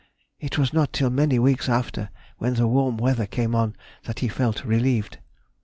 [0.39, 2.09] It was not till many weeks after,
[2.39, 5.19] when the warm weather came on, that he felt relieved.